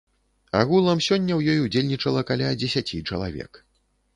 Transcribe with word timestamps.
Агулам 0.59 1.03
сёння 1.07 1.33
ў 1.35 1.41
ёй 1.53 1.59
удзельнічала 1.65 2.25
каля 2.33 2.49
дзесяці 2.65 3.03
чалавек. 3.09 3.51